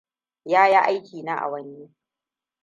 [0.45, 1.89] Ya yi aiki na awanni.